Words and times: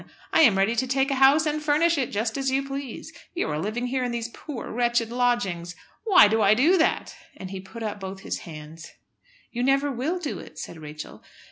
I 0.33 0.41
am 0.41 0.57
ready 0.57 0.75
to 0.77 0.87
take 0.87 1.11
a 1.11 1.21
house 1.21 1.45
and 1.45 1.61
furnish 1.61 1.95
it 1.95 2.09
just 2.11 2.35
as 2.35 2.49
you 2.49 2.65
please. 2.65 3.13
You 3.35 3.47
are 3.51 3.59
living 3.59 3.85
here 3.85 4.03
in 4.03 4.11
these 4.11 4.29
poor, 4.29 4.71
wretched 4.71 5.11
lodgings. 5.11 5.75
Why 6.05 6.27
do 6.27 6.41
I 6.41 6.55
do 6.55 6.75
that?" 6.79 7.13
And 7.37 7.51
he 7.51 7.59
put 7.59 7.83
up 7.83 7.99
both 7.99 8.21
his 8.21 8.39
hands. 8.39 8.93
"You 9.51 9.61
never 9.61 9.91
will 9.91 10.17
do 10.17 10.39
it," 10.39 10.57
said 10.57 10.77
Rachel. 10.79 11.21